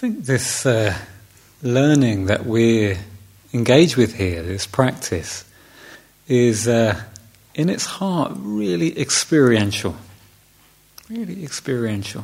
[0.00, 0.96] think this uh,
[1.60, 2.96] learning that we
[3.52, 5.44] engage with here, this practice,
[6.28, 7.02] is uh,
[7.56, 9.96] in its heart really experiential.
[11.10, 12.22] Really experiential.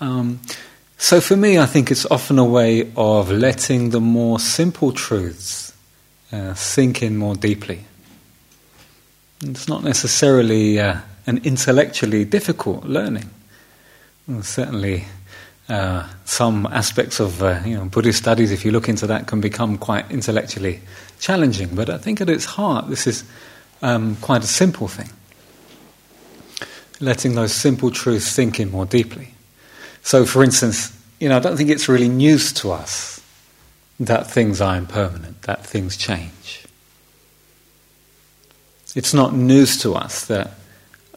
[0.00, 0.38] Um,
[0.96, 5.72] so for me, I think it's often a way of letting the more simple truths
[6.30, 7.80] uh, sink in more deeply.
[9.42, 13.28] It's not necessarily uh, an intellectually difficult learning.
[14.28, 15.06] Well, certainly,
[15.68, 19.40] uh, some aspects of uh, you know Buddhist studies, if you look into that, can
[19.40, 20.80] become quite intellectually
[21.20, 21.74] challenging.
[21.74, 23.24] But I think at its heart, this is
[23.82, 25.10] um, quite a simple thing.
[27.00, 29.34] Letting those simple truths sink in more deeply.
[30.02, 33.22] So, for instance, you know, I don't think it's really news to us
[34.00, 36.64] that things are impermanent, that things change.
[38.94, 40.52] It's not news to us that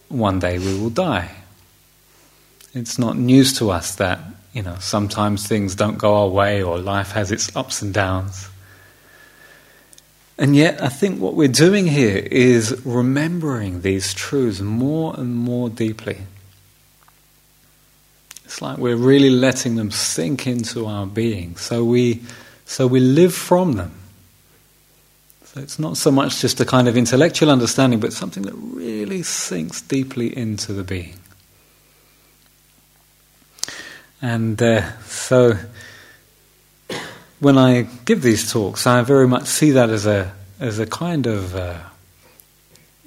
[0.10, 1.32] one day we will die.
[2.74, 4.20] It's not news to us that,
[4.54, 8.50] you know, sometimes things don't go our way or life has its ups and downs.
[10.40, 15.70] And yet, I think what we're doing here is remembering these truths more and more
[15.70, 16.20] deeply.
[18.46, 22.22] It's like we're really letting them sink into our being, so we,
[22.66, 23.92] so we live from them.
[25.46, 29.24] So it's not so much just a kind of intellectual understanding, but something that really
[29.24, 31.18] sinks deeply into the being.
[34.22, 35.58] And uh, so,
[37.40, 41.28] when I give these talks, I very much see that as a as a kind
[41.28, 41.80] of uh,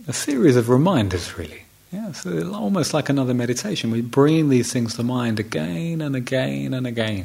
[0.06, 1.62] a series of reminders, really.
[1.92, 3.90] Yeah, so almost like another meditation.
[3.90, 7.24] We bring these things to mind again and again and again.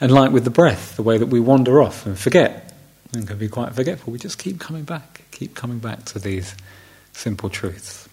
[0.00, 2.72] And like with the breath, the way that we wander off and forget,
[3.12, 6.54] and can be quite forgetful, we just keep coming back, keep coming back to these
[7.12, 8.08] simple truths.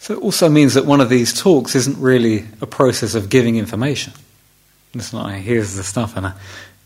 [0.00, 3.56] So it also means that one of these talks isn't really a process of giving
[3.56, 4.14] information.
[4.94, 6.32] It's not, here's the stuff and I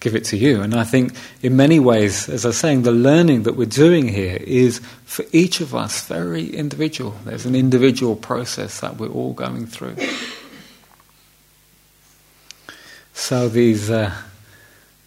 [0.00, 0.62] give it to you.
[0.62, 4.08] And I think in many ways, as I was saying, the learning that we're doing
[4.08, 7.14] here is for each of us very individual.
[7.24, 9.96] There's an individual process that we're all going through.
[13.12, 14.12] So these, uh,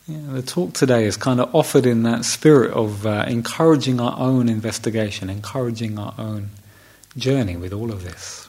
[0.08, 4.18] know, the talk today is kind of offered in that spirit of uh, encouraging our
[4.18, 6.52] own investigation, encouraging our own
[7.18, 8.48] journey with all of this.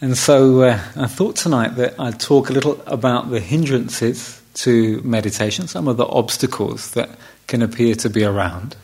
[0.00, 5.00] And so uh, I thought tonight that I'd talk a little about the hindrances to
[5.02, 7.10] meditation, some of the obstacles that
[7.46, 8.76] can appear to be around.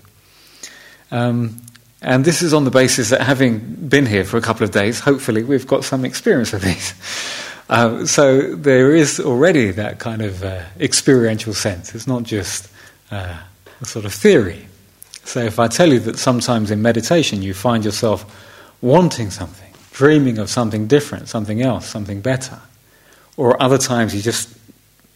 [1.11, 1.63] Um,
[2.03, 5.01] and this is on the basis that having been here for a couple of days,
[5.01, 6.95] hopefully we've got some experience of these.
[7.69, 11.97] Uh, so there is already that kind of uh, experiential sense.
[11.97, 12.69] It's not just
[13.11, 13.37] uh,
[13.81, 14.69] a sort of theory.
[15.27, 18.25] So if I tell you that sometimes in meditation you find yourself
[18.81, 22.61] wanting something, dreaming of something different, something else, something better.
[23.37, 24.57] Or other times you're just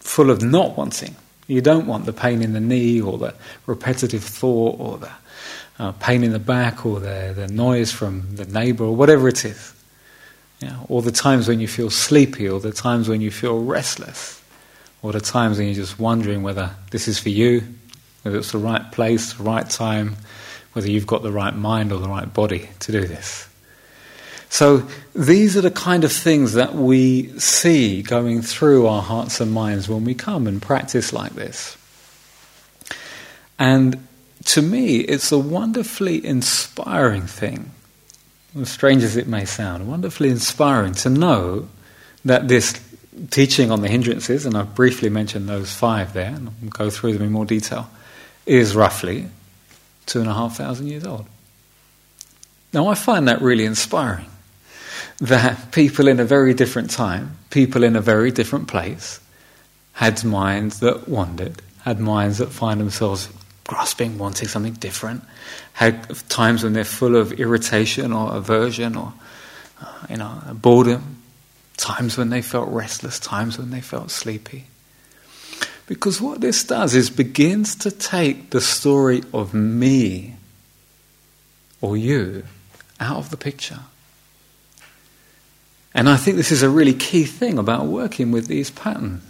[0.01, 1.15] full of not wanting.
[1.47, 3.35] You don't want the pain in the knee or the
[3.67, 5.11] repetitive thought or the
[5.79, 9.45] uh, pain in the back or the, the noise from the neighbor or whatever it
[9.45, 9.73] is.
[10.61, 14.43] Know, or the times when you feel sleepy or the times when you feel restless
[15.03, 17.63] or the times when you're just wondering whether this is for you,
[18.23, 20.17] whether it's the right place, the right time,
[20.73, 23.49] whether you've got the right mind or the right body to do this.
[24.49, 29.53] So these are the kind of things that we see going through our hearts and
[29.53, 31.77] minds when we come and practice like this.
[33.59, 34.07] And
[34.47, 37.71] to me, it's a wonderfully inspiring thing,
[38.59, 41.69] as strange as it may sound, wonderfully inspiring to know
[42.25, 42.81] that this
[43.31, 47.13] teaching on the hindrances, and I've briefly mentioned those five there, and I'll go through
[47.13, 47.89] them in more detail,
[48.51, 49.27] is roughly
[50.07, 51.25] two and a half thousand years old.
[52.73, 54.27] Now, I find that really inspiring
[55.21, 59.21] that people in a very different time, people in a very different place,
[59.93, 63.29] had minds that wandered, had minds that find themselves
[63.69, 65.23] grasping, wanting something different,
[65.73, 69.13] had times when they're full of irritation or aversion or
[69.81, 71.23] uh, you know boredom,
[71.77, 74.65] times when they felt restless, times when they felt sleepy.
[75.91, 80.37] Because what this does is begins to take the story of me
[81.81, 82.45] or you
[83.01, 83.81] out of the picture.
[85.93, 89.25] And I think this is a really key thing about working with these patterns.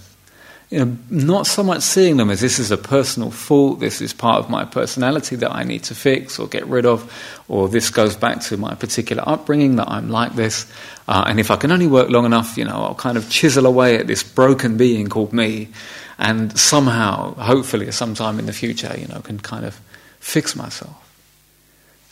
[0.69, 4.13] You know, not so much seeing them as this is a personal fault, this is
[4.13, 7.11] part of my personality that I need to fix or get rid of,
[7.49, 10.71] or this goes back to my particular upbringing that I'm like this.
[11.09, 13.65] Uh, and if I can only work long enough, you know, I'll kind of chisel
[13.65, 15.71] away at this broken being called me,
[16.21, 19.81] and somehow, hopefully, sometime in the future, you know, can kind of
[20.21, 21.11] fix myself.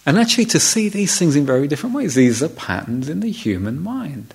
[0.06, 2.14] And actually, to see these things in very different ways.
[2.14, 4.32] These are patterns in the human mind.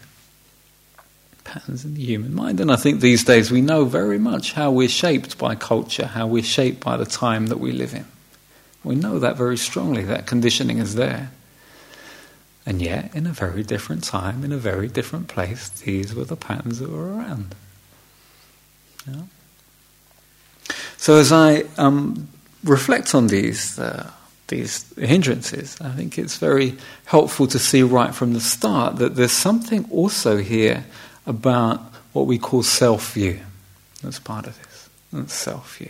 [1.43, 2.59] Patterns in the human mind.
[2.59, 6.27] And I think these days we know very much how we're shaped by culture, how
[6.27, 8.05] we're shaped by the time that we live in.
[8.83, 11.31] We know that very strongly, that conditioning is there.
[12.63, 16.35] And yet, in a very different time, in a very different place, these were the
[16.35, 17.55] patterns that were around.
[19.07, 19.23] Yeah?
[21.03, 22.29] So, as I um,
[22.63, 24.09] reflect on these, uh,
[24.47, 29.33] these hindrances, I think it's very helpful to see right from the start that there's
[29.33, 30.85] something also here
[31.25, 31.81] about
[32.13, 33.41] what we call self view.
[34.01, 34.89] That's part of this.
[35.11, 35.89] That's self view.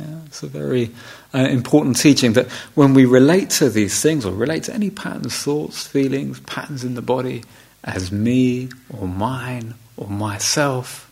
[0.00, 0.92] Yeah, it's a very
[1.34, 5.42] uh, important teaching that when we relate to these things or relate to any patterns,
[5.42, 7.42] thoughts, feelings, patterns in the body
[7.82, 11.10] as me or mine or myself,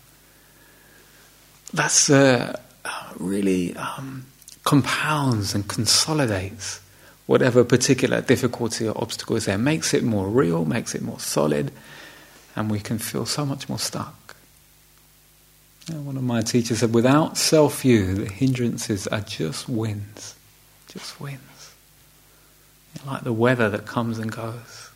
[1.72, 2.60] that's uh,
[3.16, 4.26] really um,
[4.64, 6.80] compounds and consolidates
[7.28, 11.70] whatever particular difficulty or obstacle is there, makes it more real, makes it more solid,
[12.56, 14.34] and we can feel so much more stuck.
[15.92, 20.34] One of my teachers said, without self view, the hindrances are just winds.
[20.88, 21.72] Just winds.
[23.06, 24.90] Like the weather that comes and goes.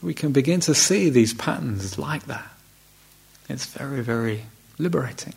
[0.00, 2.50] We can begin to see these patterns like that.
[3.48, 4.44] It's very, very
[4.78, 5.34] liberating.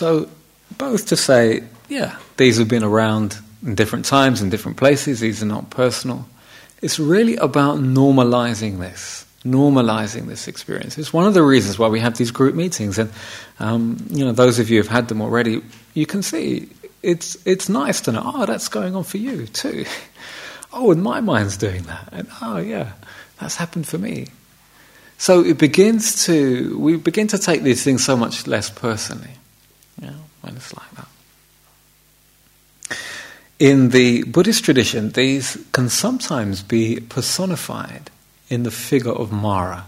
[0.00, 0.30] So,
[0.78, 5.42] both to say, yeah, these have been around in different times, in different places, these
[5.42, 6.26] are not personal.
[6.80, 10.96] It's really about normalizing this, normalizing this experience.
[10.96, 12.98] It's one of the reasons why we have these group meetings.
[12.98, 13.12] And,
[13.58, 15.60] um, you know, those of you who have had them already,
[15.92, 16.70] you can see
[17.02, 19.84] it's, it's nice to know, oh, that's going on for you too.
[20.72, 22.08] oh, and my mind's doing that.
[22.10, 22.92] And, oh, yeah,
[23.38, 24.28] that's happened for me.
[25.18, 29.32] So it begins to, we begin to take these things so much less personally
[30.42, 31.08] when it's like that.
[33.58, 38.10] In the Buddhist tradition, these can sometimes be personified
[38.48, 39.84] in the figure of Mara.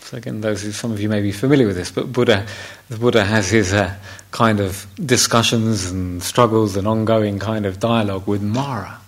[0.00, 2.46] So again, those some of you may be familiar with this, but Buddha,
[2.88, 3.94] the Buddha has his uh,
[4.30, 9.00] kind of discussions and struggles and ongoing kind of dialogue with Mara,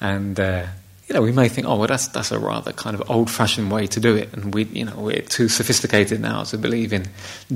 [0.00, 0.66] and uh,
[1.06, 3.86] you know, we may think, oh, well, that's that's a rather kind of old-fashioned way
[3.86, 7.06] to do it, and we, you know, we're too sophisticated now to believe in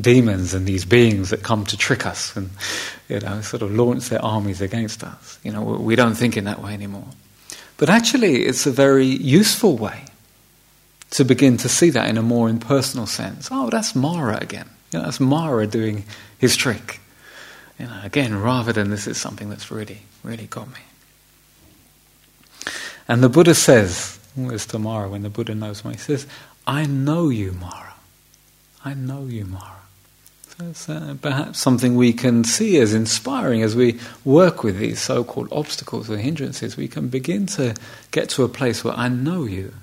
[0.00, 2.50] demons and these beings that come to trick us and,
[3.08, 5.38] you know, sort of launch their armies against us.
[5.42, 7.08] You know, we don't think in that way anymore.
[7.76, 10.04] But actually, it's a very useful way
[11.10, 13.48] to begin to see that in a more impersonal sense.
[13.50, 14.68] Oh, that's Mara again.
[14.92, 16.04] You know, that's Mara doing
[16.38, 17.00] his trick.
[17.80, 20.80] You know, again, rather than this is something that's really, really got me.
[23.10, 26.28] And the Buddha says, it's tomorrow when the Buddha knows me, he says,
[26.64, 27.94] I know you, Mara.
[28.84, 29.82] I know you, Mara.
[30.46, 35.00] So it's uh, perhaps something we can see as inspiring as we work with these
[35.00, 36.76] so called obstacles or hindrances.
[36.76, 37.74] We can begin to
[38.12, 39.74] get to a place where I know you.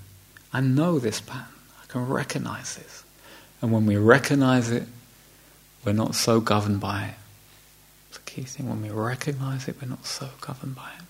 [0.53, 1.53] I know this pattern.
[1.83, 3.03] I can recognize this.
[3.61, 4.83] And when we recognize it,
[5.83, 7.15] we're not so governed by it.
[8.07, 8.69] It's a key thing.
[8.69, 11.06] When we recognize it, we're not so governed by it.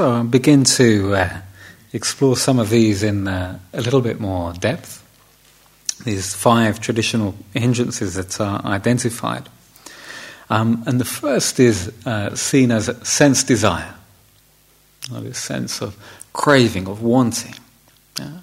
[0.00, 1.40] So begin to uh,
[1.92, 5.04] explore some of these in uh, a little bit more depth.
[6.06, 9.46] These five traditional hindrances that are identified.
[10.48, 13.92] Um, and the first is uh, seen as sense desire,
[15.10, 15.98] this sense of
[16.32, 17.56] craving, of wanting.
[18.18, 18.38] Yeah?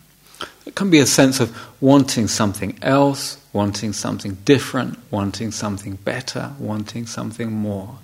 [0.67, 6.53] It can be a sense of wanting something else, wanting something different, wanting something better,
[6.59, 7.97] wanting something more.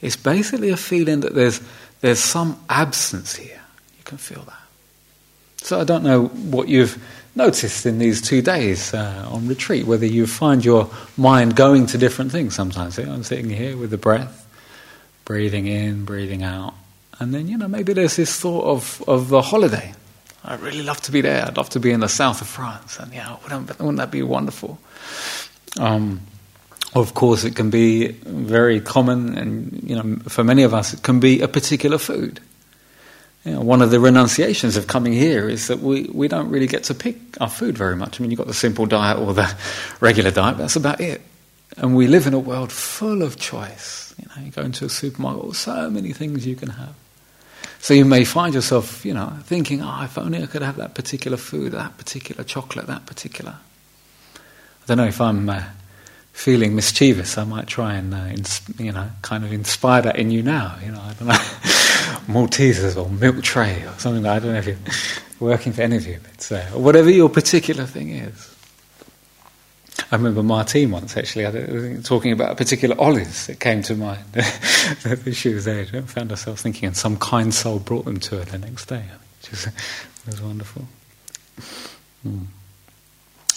[0.00, 1.60] It's basically a feeling that there's
[2.00, 3.60] there's some absence here.
[3.96, 4.54] You can feel that.
[5.56, 7.02] So I don't know what you've
[7.34, 11.98] noticed in these two days uh, on retreat, whether you find your mind going to
[11.98, 12.98] different things sometimes.
[12.98, 14.46] I'm sitting here with the breath,
[15.24, 16.74] breathing in, breathing out.
[17.20, 19.92] And then, you know, maybe there's this thought of, of a holiday.
[20.44, 21.44] I'd really love to be there.
[21.44, 22.98] I'd love to be in the south of France.
[22.98, 24.78] And, yeah, wouldn't, wouldn't that be wonderful?
[25.78, 26.20] Um,
[26.94, 31.02] of course, it can be very common, and you know, for many of us, it
[31.02, 32.40] can be a particular food.
[33.44, 36.66] You know, one of the renunciations of coming here is that we, we don't really
[36.66, 38.18] get to pick our food very much.
[38.18, 39.54] I mean, you've got the simple diet or the
[40.00, 41.22] regular diet, that's about it.
[41.76, 44.14] And we live in a world full of choice.
[44.18, 46.94] You know, you go into a supermarket, so many things you can have.
[47.80, 50.94] So you may find yourself, you know, thinking, oh, if only I could have that
[50.94, 53.54] particular food, that particular chocolate, that particular.
[54.34, 55.62] I don't know if I'm uh,
[56.38, 57.36] feeling mischievous.
[57.36, 60.76] I might try and, uh, ins- you know, kind of inspire that in you now.
[60.84, 61.34] You know, I don't know,
[62.28, 64.22] Maltesers or milk tray or something.
[64.22, 64.76] Like I don't know if you're
[65.40, 68.54] working for any of you, but uh, whatever your particular thing is.
[70.12, 74.22] I remember Martine once actually talking about a particular olives that came to mind.
[75.32, 78.44] she was there, she found herself thinking, and some kind soul brought them to her
[78.44, 79.02] the next day,
[79.40, 79.68] which was,
[80.24, 80.86] was wonderful.
[82.24, 82.46] Mm.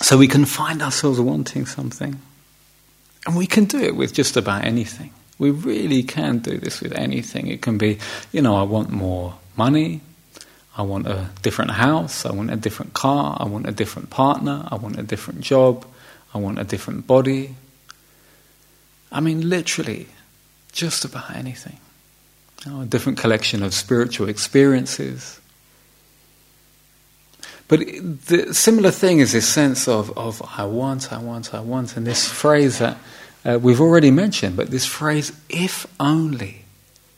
[0.01, 2.19] So we can find ourselves wanting something,
[3.25, 5.11] and we can do it with just about anything.
[5.37, 7.47] We really can do this with anything.
[7.47, 7.97] It can be,
[8.31, 10.01] you know, I want more money,
[10.77, 14.67] I want a different house, I want a different car, I want a different partner,
[14.69, 15.85] I want a different job.
[16.33, 17.55] I want a different body.
[19.11, 20.07] I mean, literally,
[20.71, 21.77] just about anything.
[22.65, 25.40] You know, a different collection of spiritual experiences.
[27.71, 27.79] But
[28.27, 32.05] the similar thing is this sense of, of I want, I want, I want, and
[32.05, 32.97] this phrase that
[33.45, 36.65] uh, we've already mentioned, but this phrase, if only,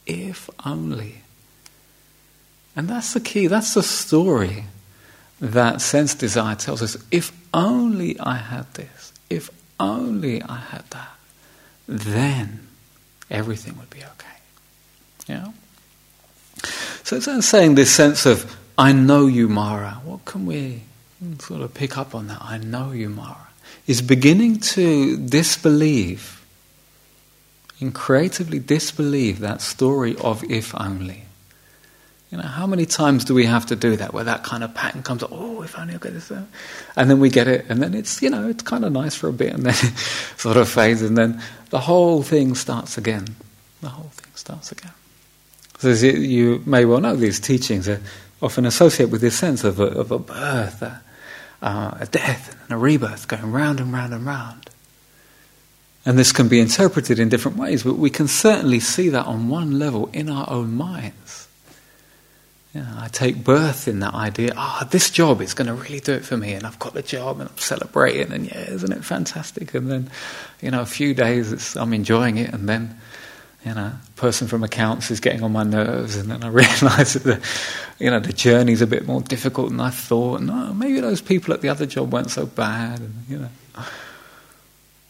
[0.06, 1.24] if only.
[2.76, 4.66] And that's the key, that's the story
[5.42, 6.98] that sense desire tells us.
[7.10, 11.16] If only I had this, if only I had that,
[11.88, 12.68] then
[13.32, 14.38] everything would be okay.
[15.26, 15.48] Yeah?
[17.04, 20.02] So it's saying this sense of, I know you, Mara.
[20.04, 20.82] What can we
[21.40, 22.42] sort of pick up on that?
[22.42, 23.50] I know you, Mara.
[23.86, 26.44] Is beginning to disbelieve,
[27.80, 31.26] and creatively disbelieve that story of if only.
[32.32, 34.74] You know, how many times do we have to do that where that kind of
[34.74, 37.94] pattern comes, oh, if only I get this, and then we get it, and then
[37.94, 39.98] it's, you know, it's kind of nice for a bit, and then it
[40.38, 41.40] sort of fades, and then
[41.70, 43.28] the whole thing starts again.
[43.82, 44.94] The whole thing starts again.
[45.78, 48.02] So you may well know, these teachings are
[48.44, 51.02] often associate with this sense of a, of a birth, a,
[51.62, 54.70] uh, a death, and a rebirth going round and round and round.
[56.06, 59.48] And this can be interpreted in different ways, but we can certainly see that on
[59.48, 61.48] one level in our own minds.
[62.76, 66.14] I take birth in that idea, ah, oh, this job is going to really do
[66.14, 69.06] it for me, and I've got the job, and I'm celebrating, and yeah, isn't it
[69.06, 69.76] fantastic?
[69.76, 70.10] And then,
[70.60, 73.00] you know, a few days I'm enjoying it, and then,
[73.66, 77.14] you know, a person from accounts is getting on my nerves, and then I realise
[77.14, 77.42] that the,
[78.00, 81.22] you know, the journey's a bit more difficult than I thought, and oh, maybe those
[81.22, 83.50] people at the other job weren't so bad, and you know.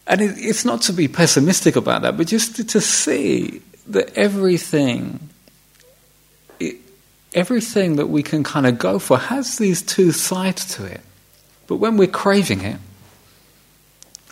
[0.06, 4.16] And it, it's not to be pessimistic about that, but just to, to see that
[4.16, 5.30] everything
[7.34, 11.00] everything that we can kind of go for has these two sides to it.
[11.66, 12.78] But when we're craving it,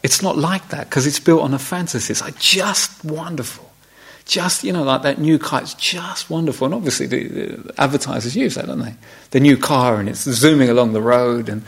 [0.03, 2.13] it's not like that because it's built on a fantasy.
[2.13, 3.72] It's like just wonderful.
[4.25, 6.67] Just, you know, like that new car, it's just wonderful.
[6.67, 8.95] And obviously, the, the advertisers use that, don't they?
[9.31, 11.65] The new car, and it's zooming along the road, and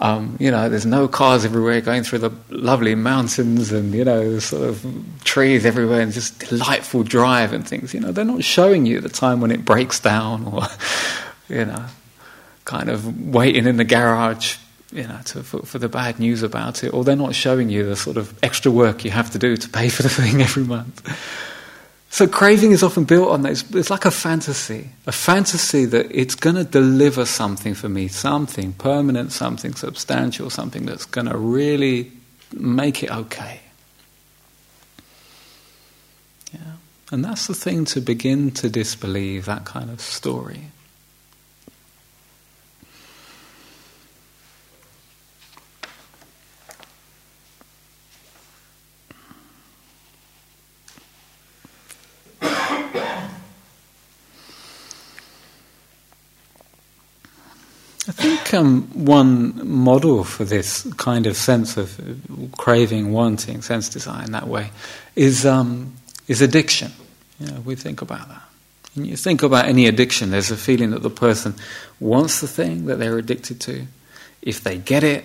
[0.00, 4.38] um, you know, there's no cars everywhere going through the lovely mountains and, you know,
[4.38, 4.86] sort of
[5.24, 7.92] trees everywhere and just delightful drive and things.
[7.92, 10.62] You know, they're not showing you the time when it breaks down or,
[11.48, 11.84] you know,
[12.64, 14.56] kind of waiting in the garage,
[14.92, 16.94] you know, to, for, for the bad news about it.
[16.94, 19.68] Or they're not showing you the sort of extra work you have to do to
[19.68, 21.04] pay for the thing every month.
[22.18, 23.62] So craving is often built on that.
[23.76, 28.72] It's, like a fantasy, a fantasy that it's going to deliver something for me, something
[28.72, 32.10] permanent, something substantial, something that's going to really
[32.52, 33.60] make it okay.
[36.52, 36.58] Yeah.
[37.12, 40.72] And that's the thing to begin to disbelieve that kind of story.
[58.54, 62.00] Um, one model for this kind of sense of
[62.56, 64.70] craving, wanting, sense desire in that way
[65.16, 65.94] is, um,
[66.26, 66.92] is addiction.
[67.40, 68.42] You know, we think about that.
[68.94, 71.54] And you think about any addiction, there's a feeling that the person
[72.00, 73.86] wants the thing that they're addicted to.
[74.42, 75.24] If they get it,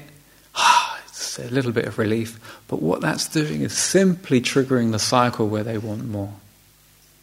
[1.08, 2.40] it's a little bit of relief.
[2.68, 6.34] But what that's doing is simply triggering the cycle where they want more.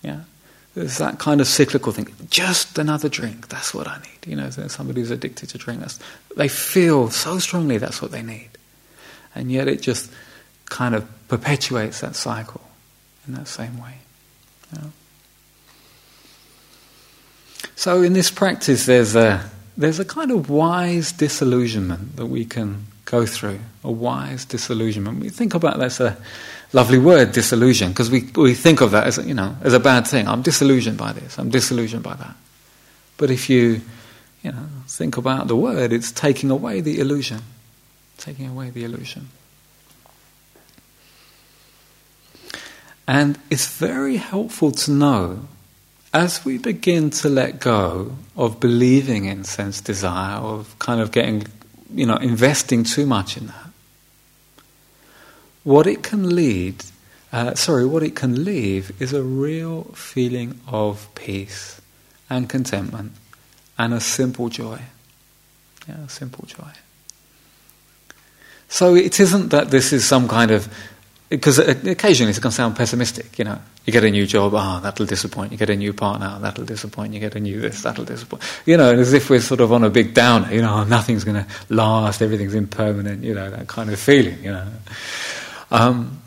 [0.02, 0.22] Yeah?
[0.74, 2.08] There's that kind of cyclical thing.
[2.30, 3.48] Just another drink.
[3.48, 4.30] That's what I need.
[4.30, 5.80] You know, somebody who's addicted to drink.
[5.80, 5.98] That's,
[6.36, 8.50] they feel so strongly that's what they need.
[9.34, 10.12] And yet it just
[10.66, 12.60] kind of perpetuates that cycle
[13.26, 13.94] in that same way.
[14.72, 14.92] You know?
[17.74, 22.86] So in this practice, there's a, there's a kind of wise disillusionment that we can
[23.06, 23.58] go through.
[23.82, 25.20] A wise disillusionment.
[25.20, 26.16] We think about that a
[26.72, 30.06] lovely word, disillusion, because we, we think of that as, you know, as a bad
[30.06, 30.28] thing.
[30.28, 32.34] I'm disillusioned by this, I'm disillusioned by that.
[33.16, 33.80] But if you,
[34.42, 37.42] you know, think about the word, it's taking away the illusion.
[38.16, 39.28] Taking away the illusion.
[43.06, 45.48] And it's very helpful to know
[46.12, 51.46] as we begin to let go of believing in sense desire, of kind of getting,
[51.94, 53.69] you know, investing too much in that,
[55.70, 56.84] what it can lead,
[57.32, 61.80] uh, sorry, what it can leave is a real feeling of peace
[62.28, 63.12] and contentment
[63.78, 64.80] and a simple joy.
[65.88, 66.72] Yeah, a simple joy.
[68.68, 70.68] So it isn't that this is some kind of
[71.28, 73.60] because occasionally it can sound pessimistic, you know.
[73.84, 75.52] You get a new job, ah, oh, that'll disappoint.
[75.52, 77.14] You get a new partner, that'll disappoint.
[77.14, 78.42] You get a new this, that'll disappoint.
[78.66, 81.44] You know, as if we're sort of on a big downer, you know, nothing's going
[81.44, 84.66] to last, everything's impermanent, you know, that kind of feeling, you know.
[85.70, 86.22] Um,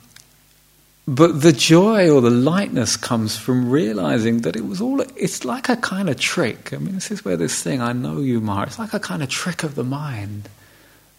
[1.06, 5.68] but the joy or the lightness comes from realizing that it was all, it's like
[5.68, 6.72] a kind of trick.
[6.72, 9.22] I mean, this is where this thing, I know you, Mar, it's like a kind
[9.22, 10.48] of trick of the mind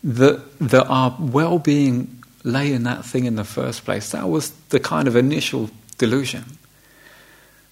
[0.03, 4.11] that, that our well being lay in that thing in the first place.
[4.11, 6.45] That was the kind of initial delusion.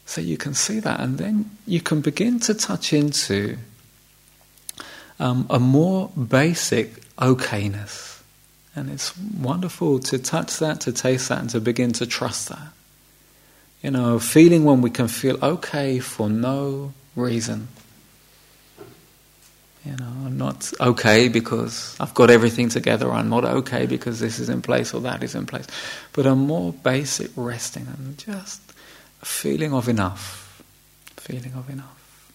[0.04, 3.56] So you can see that, and then you can begin to touch into
[5.18, 8.12] um, a more basic okayness.
[8.75, 12.73] And it's wonderful to touch that, to taste that, and to begin to trust that.
[13.83, 17.69] You know, feeling when we can feel okay for no reason.
[19.85, 23.11] You know, I'm not okay because I've got everything together.
[23.11, 25.67] I'm not okay because this is in place or that is in place.
[26.12, 28.61] But a more basic resting and just
[29.21, 30.62] a feeling of enough.
[31.17, 32.33] Feeling of enough.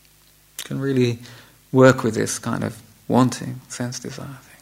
[0.66, 1.20] Can really
[1.72, 4.57] work with this kind of wanting, sense desire thing.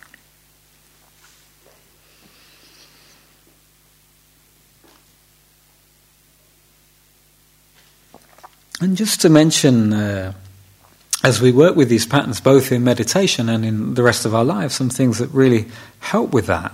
[8.82, 9.94] And just to mention.
[9.94, 10.34] Uh,
[11.25, 14.46] as we work with these patterns, both in meditation and in the rest of our
[14.46, 15.65] lives, some things that really
[16.00, 16.72] help with that.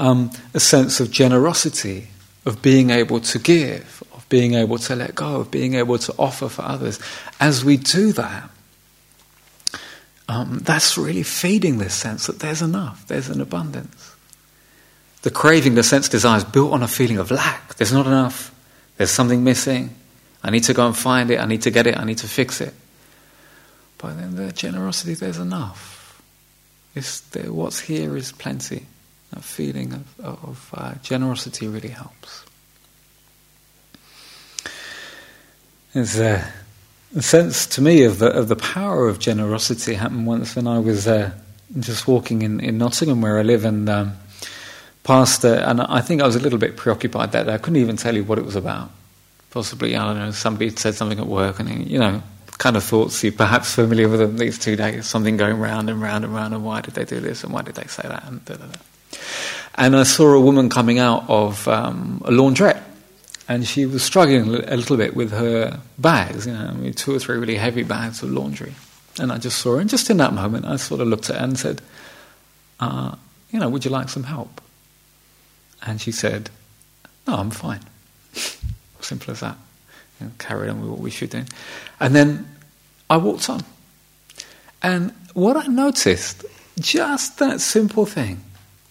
[0.00, 2.08] Um, a sense of generosity,
[2.44, 6.12] of being able to give, of being able to let go, of being able to
[6.18, 6.98] offer for others.
[7.38, 8.50] As we do that,
[10.28, 14.16] um, that's really feeding this sense that there's enough, there's an abundance.
[15.22, 17.76] The craving, the sense desire is built on a feeling of lack.
[17.76, 18.52] There's not enough,
[18.96, 19.94] there's something missing.
[20.42, 22.28] I need to go and find it, I need to get it, I need to
[22.28, 22.74] fix it.
[23.98, 26.22] But then the generosity, there's enough.
[27.46, 28.86] What's here is plenty.
[29.32, 32.44] That feeling of, of uh, generosity really helps.
[35.92, 36.50] There's a,
[37.14, 40.78] a, sense to me of the, of the power of generosity happened once when I
[40.78, 41.30] was uh,
[41.78, 44.12] just walking in, in Nottingham where I live and um,
[45.04, 47.54] past, uh, and I think I was a little bit preoccupied that day.
[47.54, 48.90] I couldn't even tell you what it was about.
[49.50, 52.22] Possibly, I don't know, somebody said something at work and, you know,
[52.60, 56.00] kind of thoughts you're perhaps familiar with them these two days, something going round and
[56.00, 58.22] round and round, and why did they do this and why did they say that?
[58.26, 59.18] And, da, da, da.
[59.76, 62.82] and I saw a woman coming out of um, a laundrette,
[63.48, 67.38] and she was struggling a little bit with her bags, you know, two or three
[67.38, 68.74] really heavy bags of laundry.
[69.18, 71.36] And I just saw her, and just in that moment, I sort of looked at
[71.36, 71.80] her and said,
[72.78, 73.16] uh,
[73.50, 74.60] You know, would you like some help?
[75.82, 76.50] And she said,
[77.26, 77.80] No, I'm fine.
[79.10, 79.56] Simple as that
[80.20, 81.42] and carried on with what we should do.
[81.98, 82.46] And then
[83.10, 83.64] I walked on.
[84.84, 86.44] And what I noticed,
[86.78, 88.40] just that simple thing,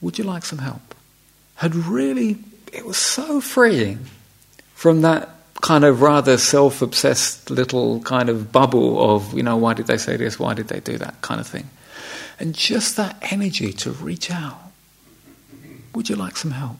[0.01, 0.93] would you like some help?
[1.55, 2.37] Had really,
[2.73, 4.07] it was so freeing
[4.75, 5.29] from that
[5.61, 9.97] kind of rather self obsessed little kind of bubble of, you know, why did they
[9.97, 11.69] say this, why did they do that kind of thing.
[12.41, 14.59] And just that energy to reach out.
[15.95, 16.75] Would you like some help?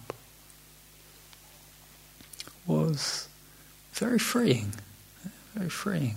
[2.68, 3.29] Was
[4.00, 4.74] very freeing.
[5.54, 6.16] Very freeing.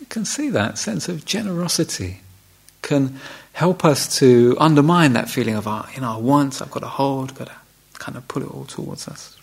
[0.00, 2.20] You can see that sense of generosity
[2.80, 3.18] can
[3.52, 6.86] help us to undermine that feeling of, our, you know, I want, I've got to
[6.86, 7.56] hold, got to
[7.94, 9.36] kind of pull it all towards us.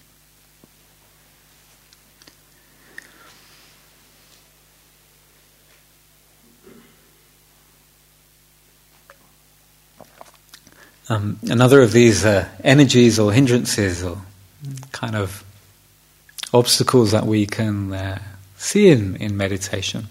[11.07, 14.21] Um, another of these uh, energies or hindrances or
[14.91, 15.43] kind of
[16.53, 18.19] obstacles that we can uh,
[18.57, 20.07] see in, in meditation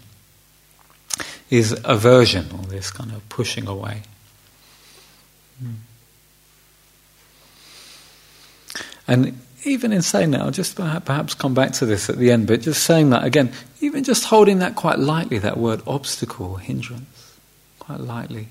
[1.50, 4.02] is aversion, or this kind of pushing away.
[5.62, 5.74] Mm.
[9.06, 12.46] And even in saying that, I'll just perhaps come back to this at the end,
[12.46, 17.38] but just saying that again, even just holding that quite lightly, that word obstacle, hindrance,
[17.78, 18.48] quite lightly.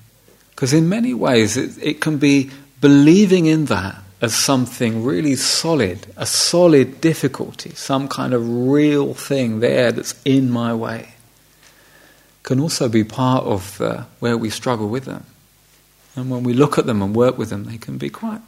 [0.52, 6.08] Because in many ways, it, it can be believing in that as something really solid,
[6.16, 11.10] a solid difficulty, some kind of real thing there that's in my way.
[12.42, 15.26] can also be part of uh, where we struggle with them.
[16.16, 18.40] And when we look at them and work with them, they can be quite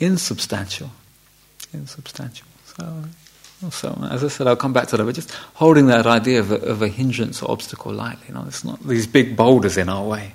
[0.00, 0.90] insubstantial.
[1.72, 2.46] Insubstantial.
[2.76, 3.04] So,
[3.70, 5.04] so as I said, I'll come back to that.
[5.04, 8.28] But just holding that idea of a, of a hindrance or obstacle lightly.
[8.28, 10.34] You know, it's not these big boulders in our way.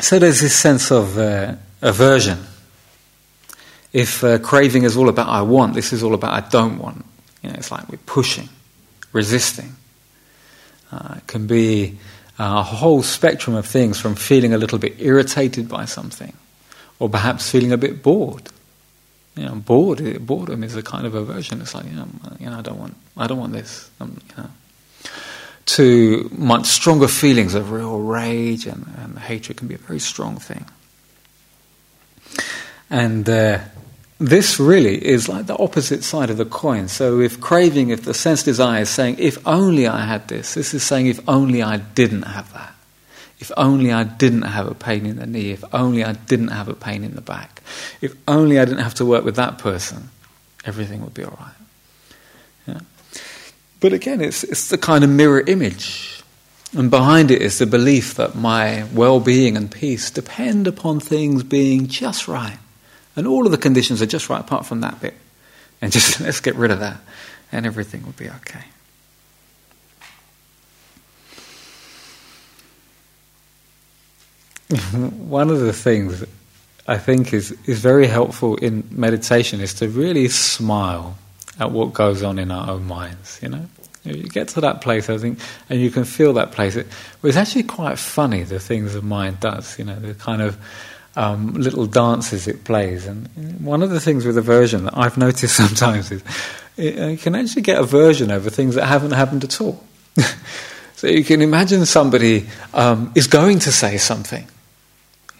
[0.00, 2.38] So there's this sense of uh, aversion.
[3.92, 7.04] If uh, craving is all about I want, this is all about I don't want.
[7.42, 8.48] You know, it's like we're pushing,
[9.12, 9.76] resisting.
[10.90, 11.98] Uh, it can be
[12.38, 16.32] a whole spectrum of things from feeling a little bit irritated by something,
[16.98, 18.48] or perhaps feeling a bit bored.
[19.36, 20.26] You know, bored.
[20.26, 21.60] Boredom is a kind of aversion.
[21.60, 22.08] It's like you know,
[22.38, 23.90] you know I don't want, I don't want this.
[24.00, 24.50] Um, you know.
[25.76, 30.36] To much stronger feelings of real rage and, and hatred can be a very strong
[30.36, 30.64] thing.
[32.90, 33.60] And uh,
[34.18, 36.88] this really is like the opposite side of the coin.
[36.88, 40.74] So, if craving, if the sense desire is saying, if only I had this, this
[40.74, 42.74] is saying, if only I didn't have that.
[43.38, 45.52] If only I didn't have a pain in the knee.
[45.52, 47.62] If only I didn't have a pain in the back.
[48.00, 50.10] If only I didn't have to work with that person,
[50.64, 51.59] everything would be all right.
[53.80, 56.22] But again, it's, it's the kind of mirror image.
[56.76, 61.42] And behind it is the belief that my well being and peace depend upon things
[61.42, 62.58] being just right.
[63.16, 65.14] And all of the conditions are just right apart from that bit.
[65.82, 66.98] And just let's get rid of that,
[67.50, 68.64] and everything will be okay.
[74.92, 76.22] One of the things
[76.86, 81.16] I think is, is very helpful in meditation is to really smile
[81.60, 83.66] at what goes on in our own minds, you know?
[84.04, 86.86] If you get to that place, I think, and you can feel that place, it,
[87.22, 90.56] it's actually quite funny the things the mind does, you know, the kind of
[91.16, 93.06] um, little dances it plays.
[93.06, 93.28] And
[93.62, 96.22] one of the things with aversion that I've noticed sometimes is
[96.78, 99.84] it, you can actually get aversion over things that haven't happened at all.
[100.96, 104.46] so you can imagine somebody um, is going to say something.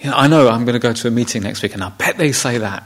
[0.00, 1.90] You know, I know I'm going to go to a meeting next week, and I
[1.90, 2.85] bet they say that.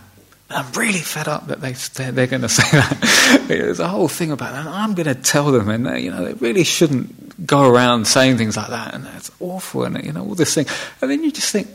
[0.50, 3.44] I'm really fed up that they they're going to say that.
[3.48, 4.66] There's a whole thing about that.
[4.66, 8.36] I'm going to tell them, and they, you know, they really shouldn't go around saying
[8.36, 10.66] things like that, and it's awful, and you know, all this thing.
[11.00, 11.68] And then you just think,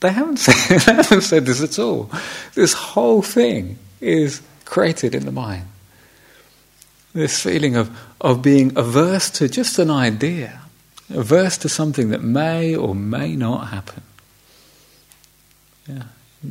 [0.00, 2.10] they haven't said, they haven't said this at all.
[2.54, 5.66] This whole thing is created in the mind.
[7.12, 10.60] This feeling of, of being averse to just an idea,
[11.08, 14.02] averse to something that may or may not happen.
[15.88, 16.02] Yeah.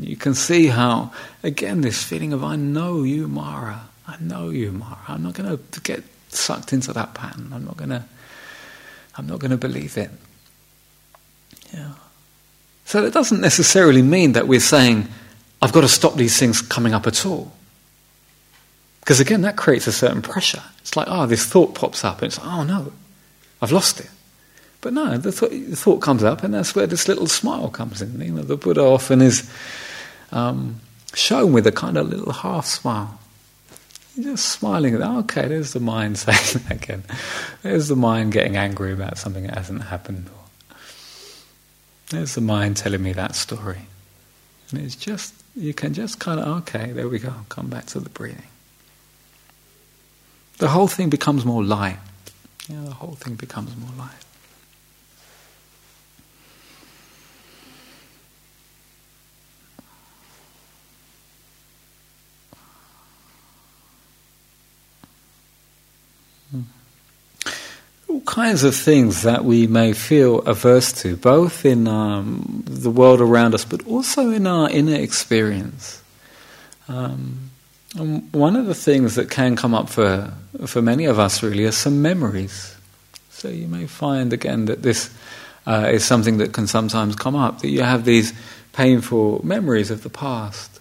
[0.03, 1.11] You can see how,
[1.43, 3.81] again, this feeling of I know you, Mara.
[4.07, 4.99] I know you, Mara.
[5.07, 7.51] I'm not going to get sucked into that pattern.
[7.53, 8.03] I'm not going to.
[9.17, 10.11] I'm not going to believe it.
[11.73, 11.93] Yeah.
[12.85, 15.07] So that doesn't necessarily mean that we're saying,
[15.61, 17.51] I've got to stop these things coming up at all.
[18.99, 20.63] Because again, that creates a certain pressure.
[20.79, 22.91] It's like, oh, this thought pops up, and it's oh no,
[23.61, 24.09] I've lost it.
[24.81, 28.01] But no, the, th- the thought comes up, and that's where this little smile comes
[28.01, 28.19] in.
[28.19, 29.49] You know, the Buddha often is
[30.35, 30.81] um,
[31.13, 33.19] shown with a kind of little half smile.
[34.15, 35.09] You're just smiling at that.
[35.09, 37.03] Okay, there's the mind saying that again.
[37.63, 40.29] There's the mind getting angry about something that hasn't happened.
[42.09, 43.87] There's the mind telling me that story.
[44.69, 47.99] And it's just, you can just kind of, okay, there we go, come back to
[47.99, 48.43] the breathing.
[50.57, 51.97] The whole thing becomes more light.
[52.67, 54.24] Yeah, the whole thing becomes more light.
[68.15, 73.19] All kinds of things that we may feel averse to, both in um, the world
[73.19, 76.01] around us, but also in our inner experience.
[76.87, 77.51] Um,
[78.31, 80.33] one of the things that can come up for
[80.65, 82.75] for many of us really are some memories.
[83.31, 85.13] So you may find again that this
[85.67, 88.33] uh, is something that can sometimes come up that you have these
[88.71, 90.79] painful memories of the past,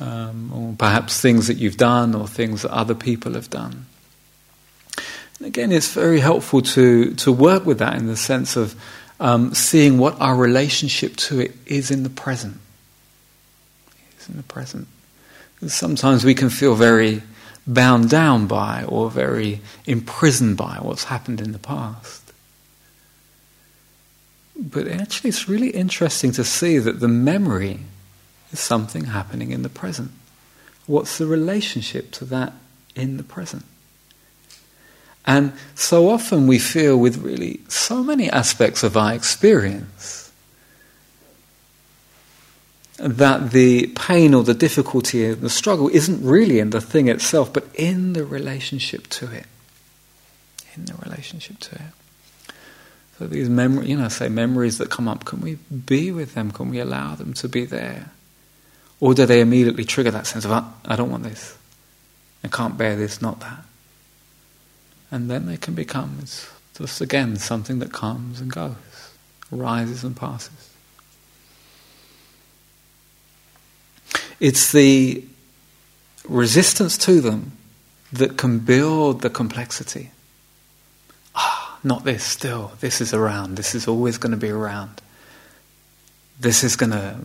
[0.00, 3.84] um, or perhaps things that you've done or things that other people have done.
[5.42, 8.74] Again, it's very helpful to, to work with that in the sense of
[9.20, 12.58] um, seeing what our relationship to it is in the present.
[14.18, 14.88] Is in the present.
[15.66, 17.22] Sometimes we can feel very
[17.66, 22.32] bound down by or very imprisoned by what's happened in the past.
[24.56, 27.80] But actually, it's really interesting to see that the memory
[28.52, 30.10] is something happening in the present.
[30.86, 32.54] What's the relationship to that
[32.96, 33.64] in the present?
[35.28, 40.32] And so often we feel with really so many aspects of our experience
[42.96, 47.52] that the pain or the difficulty or the struggle isn't really in the thing itself,
[47.52, 49.44] but in the relationship to it.
[50.78, 52.54] in the relationship to it.
[53.18, 56.50] So these memories, you know, say memories that come up, can we be with them?
[56.52, 58.10] Can we allow them to be there?
[59.00, 61.56] Or do they immediately trigger that sense of, oh, I don't want this,
[62.44, 63.64] I can't bear this, not that?
[65.10, 68.74] And then they can become, it's just again something that comes and goes,
[69.50, 70.70] rises and passes.
[74.40, 75.24] It's the
[76.28, 77.52] resistance to them
[78.12, 80.10] that can build the complexity.
[81.34, 82.72] Ah, not this still.
[82.80, 83.56] This is around.
[83.56, 85.02] This is always going to be around.
[86.38, 87.16] This is going to,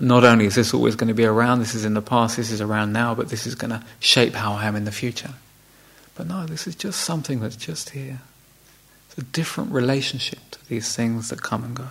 [0.00, 2.50] not only is this always going to be around, this is in the past, this
[2.50, 5.34] is around now, but this is going to shape how I am in the future.
[6.20, 8.20] But no, this is just something that's just here.
[9.08, 11.86] It's a different relationship to these things that come and go.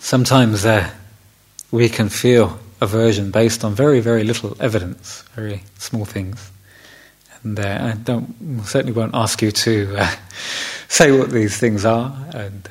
[0.00, 0.90] Sometimes uh,
[1.70, 6.50] we can feel aversion based on very, very little evidence, very small things.
[7.44, 10.14] Uh, I don't, certainly won't ask you to uh,
[10.88, 12.68] say what these things are, and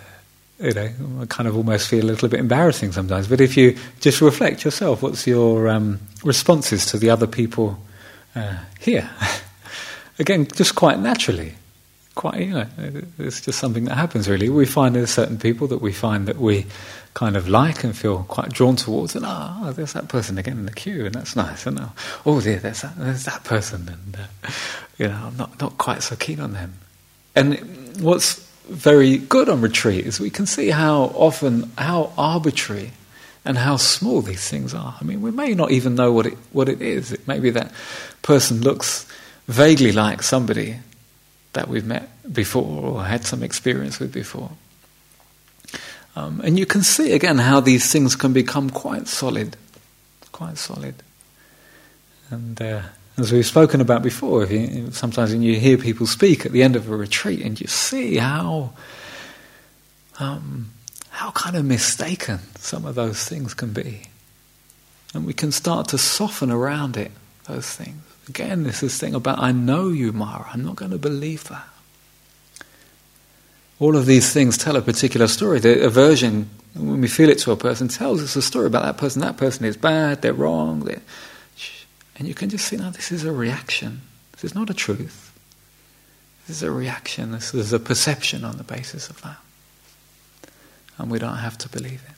[0.61, 0.89] uh, you know,
[1.21, 3.27] I kind of almost feel a little bit embarrassing sometimes.
[3.27, 7.77] But if you just reflect yourself, what's your um, responses to the other people
[8.35, 9.09] uh, here?
[10.19, 11.53] Again, just quite naturally
[12.15, 12.67] quite, you know,
[13.17, 14.49] it's just something that happens really.
[14.49, 16.65] We find there's certain people that we find that we
[17.13, 20.57] kind of like and feel quite drawn towards, and ah, oh, there's that person again
[20.57, 21.65] in the queue, and that's nice.
[21.65, 21.91] And oh,
[22.25, 24.51] oh dear, there's that, there's that person, and uh,
[24.97, 26.73] you know, I'm not not quite so keen on them.
[27.35, 32.91] And what's very good on retreat is we can see how often, how arbitrary
[33.45, 34.95] and how small these things are.
[34.99, 37.11] I mean, we may not even know what it what it is.
[37.11, 37.71] It may be that
[38.21, 39.05] person looks
[39.47, 40.79] vaguely like somebody
[41.53, 44.51] that we've met before or had some experience with before.
[46.15, 49.57] Um, and you can see again how these things can become quite solid,
[50.31, 50.95] quite solid.
[52.29, 52.81] And uh,
[53.17, 56.75] as we've spoken about before, you, sometimes when you hear people speak at the end
[56.75, 58.73] of a retreat, and you see how
[60.19, 60.71] um,
[61.09, 64.03] how kind of mistaken some of those things can be,
[65.13, 67.11] and we can start to soften around it
[67.45, 68.01] those things.
[68.27, 70.49] Again, there's this is thing about I know you, Mara.
[70.53, 71.67] I'm not going to believe that.
[73.79, 75.59] All of these things tell a particular story.
[75.59, 78.97] The aversion, when we feel it to a person, tells us a story about that
[78.97, 79.21] person.
[79.21, 80.81] That person is bad, they're wrong.
[80.81, 81.01] They're...
[82.15, 84.01] And you can just see now this is a reaction.
[84.33, 85.37] This is not a truth.
[86.47, 87.31] This is a reaction.
[87.31, 89.37] This is a perception on the basis of that.
[90.97, 92.15] And we don't have to believe it.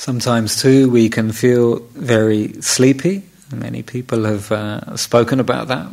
[0.00, 3.22] Sometimes, too, we can feel very sleepy.
[3.54, 5.92] Many people have uh, spoken about that.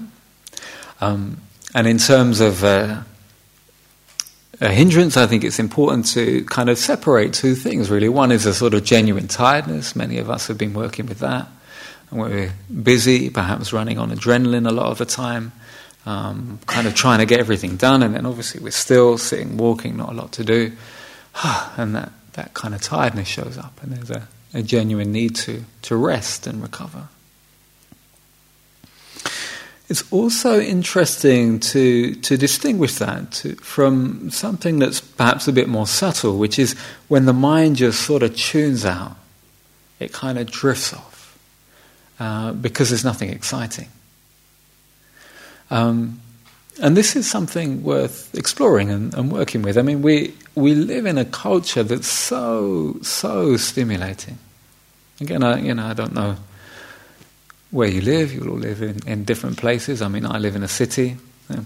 [1.01, 1.41] Um,
[1.75, 3.01] and in terms of uh,
[4.61, 8.07] a hindrance, I think it's important to kind of separate two things, really.
[8.07, 9.93] One is a sort of genuine tiredness.
[9.93, 11.49] Many of us have been working with that.
[12.09, 15.51] And we're busy, perhaps running on adrenaline a lot of the time,
[16.05, 18.01] um, kind of trying to get everything done.
[18.03, 20.71] And then obviously we're still sitting, walking, not a lot to do.
[21.75, 25.65] and that that kind of tiredness shows up, and there's a, a genuine need to,
[25.81, 27.07] to rest and recover.
[29.89, 35.87] It's also interesting to, to distinguish that to, from something that's perhaps a bit more
[35.87, 36.73] subtle, which is
[37.07, 39.15] when the mind just sort of tunes out,
[39.99, 41.39] it kind of drifts off
[42.19, 43.87] uh, because there's nothing exciting.
[45.71, 46.21] Um,
[46.79, 49.77] and this is something worth exploring and, and, working with.
[49.77, 54.37] I mean, we, we live in a culture that's so, so stimulating.
[55.21, 56.35] Again, I, you know, I don't know
[57.71, 58.33] where you live.
[58.33, 60.01] You all live in, in different places.
[60.01, 61.17] I mean, I live in a city,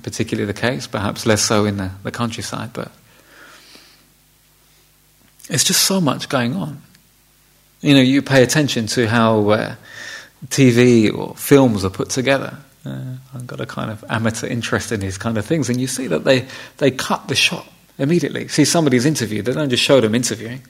[0.03, 2.91] particularly the case, perhaps less so in the, the countryside, but
[5.49, 6.81] it's just so much going on.
[7.81, 9.75] You know, you pay attention to how uh,
[10.47, 14.99] TV or films are put together uh, I've got a kind of amateur interest in
[14.99, 17.67] these kind of things, and you see that they, they cut the shot
[18.01, 18.47] immediately.
[18.47, 20.63] See somebody's interview, they don't just show them interviewing,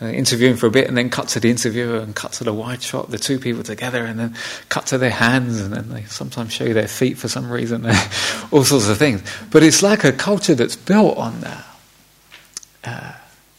[0.00, 2.54] uh, interviewing for a bit, and then cut to the interviewer and cut to the
[2.54, 4.36] wide shot, the two people together, and then
[4.68, 7.84] cut to their hands, and then they sometimes show you their feet for some reason,
[8.52, 9.22] all sorts of things.
[9.50, 11.66] But it's like a culture that's built on that.
[12.84, 13.12] Uh,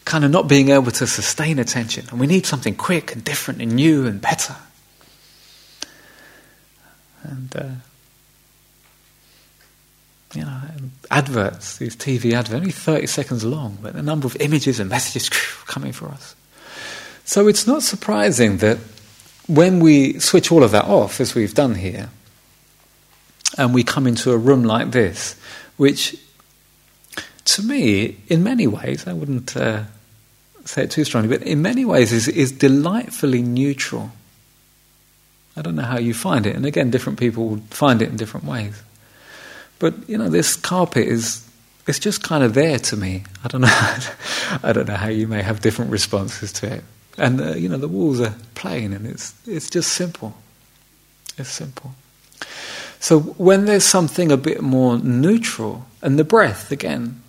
[0.06, 3.62] kind of not being able to sustain attention, and we need something quick and different
[3.62, 4.56] and new and better.
[7.24, 7.69] And, uh,
[10.34, 10.62] you know,
[11.12, 15.30] adverts, these TV adverts, only 30 seconds long, but the number of images and messages
[15.67, 16.36] coming for us.
[17.26, 18.78] So it's not surprising that
[19.47, 22.10] when we switch all of that off, as we've done here,
[23.58, 25.36] and we come into a room like this,
[25.78, 26.17] which
[27.45, 29.84] to me, in many ways, I wouldn't uh,
[30.65, 34.12] say it too strongly, but in many ways is, is delightfully neutral.
[35.58, 38.45] I don't know how you find it, and again, different people find it in different
[38.45, 38.82] ways.
[39.82, 41.44] But you know, this carpet is
[41.88, 43.24] it's just kind of there to me.
[43.44, 43.67] I don't know.
[44.63, 46.84] I don't know how you may have different responses to it.
[47.17, 50.36] And uh, you know, the walls are plain, and it's it's just simple.
[51.36, 51.96] It's simple.
[53.00, 57.20] So when there's something a bit more neutral, and the breath again,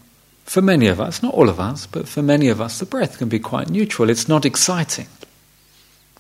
[0.45, 3.17] for many of us, not all of us, but for many of us, the breath
[3.17, 4.11] can be quite neutral.
[4.11, 5.07] It's not exciting.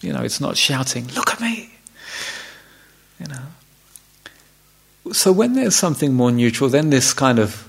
[0.01, 1.75] You know, it's not shouting, "Look at me."
[3.21, 3.42] You know,
[5.11, 7.69] so when there's something more neutral, then this kind of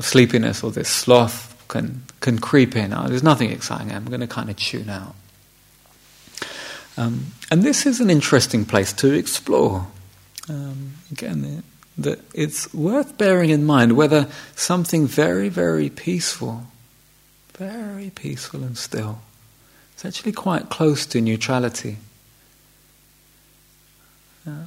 [0.00, 2.92] sleepiness or this sloth can can creep in.
[2.92, 3.92] Oh, there's nothing exciting.
[3.92, 5.14] I'm going to kind of tune out.
[6.96, 9.86] Um, and this is an interesting place to explore.
[10.48, 11.62] Um, again,
[11.98, 16.64] that it's worth bearing in mind whether something very, very peaceful,
[17.54, 19.20] very peaceful and still,
[19.92, 21.96] it's actually quite close to neutrality.
[24.46, 24.66] Yeah.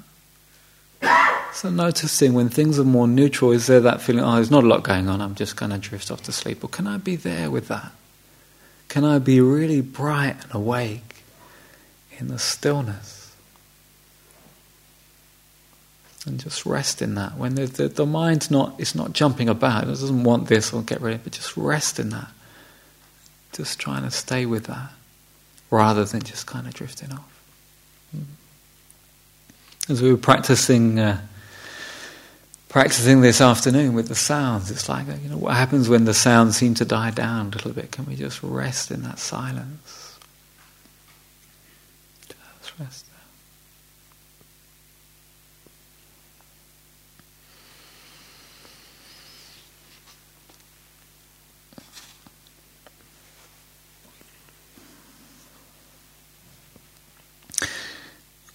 [1.54, 4.68] So noticing when things are more neutral, is there that feeling, oh, there's not a
[4.68, 6.64] lot going on, I'm just going to drift off to sleep?
[6.64, 7.92] Or can I be there with that?
[8.88, 11.24] Can I be really bright and awake
[12.18, 13.36] in the stillness?
[16.26, 17.38] And just rest in that.
[17.38, 20.82] When the, the, the mind's not, it's not jumping about, it doesn't want this or
[20.82, 22.30] get ready, but just rest in that.
[23.54, 24.92] Just trying to stay with that
[25.72, 27.42] rather than just kind of drifting off.
[28.12, 29.92] Hmm.
[29.92, 31.22] As we were practicing uh,
[32.70, 34.72] practicing this afternoon with the sounds.
[34.72, 37.74] It's like, you know, what happens when the sounds seem to die down a little
[37.74, 37.92] bit?
[37.92, 40.18] Can we just rest in that silence?
[42.62, 43.06] Just rest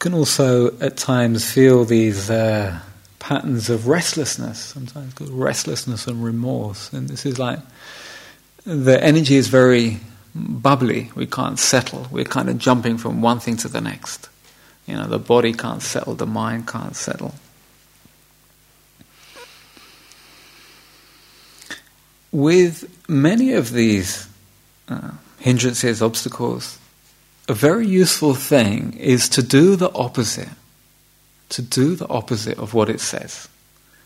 [0.05, 2.79] can also at times feel these uh,
[3.25, 6.93] patterns of restlessness, sometimes called restlessness and remorse.
[6.93, 7.59] And this is like
[8.67, 10.01] the energy is very
[10.35, 11.11] bubbly.
[11.15, 12.07] We can't settle.
[12.11, 14.29] We're kind of jumping from one thing to the next.
[14.87, 17.35] You know, the body can't settle, the mind can't settle.
[22.31, 24.29] With many of these
[24.87, 26.79] uh, hindrances, obstacles,
[27.49, 30.51] a very useful thing is to do the opposite
[31.51, 33.49] to do the opposite of what it says.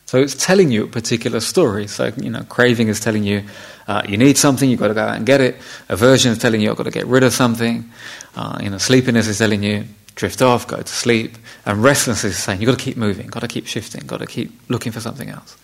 [0.06, 1.86] So it's telling you a particular story.
[1.86, 3.44] So, you know, craving is telling you
[3.86, 5.56] uh, you need something, you've got to go out and get it.
[5.90, 7.90] Aversion is telling you you've got to get rid of something.
[8.34, 11.38] Uh, you know, sleepiness is telling you drift off, go to sleep.
[11.64, 14.26] And restlessness is saying you've got to keep moving, got to keep shifting, got to
[14.26, 15.56] keep looking for something else.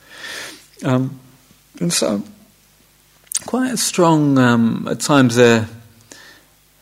[0.85, 1.19] Um,
[1.81, 2.23] and so,
[3.47, 5.67] quite a strong, um, at times, uh,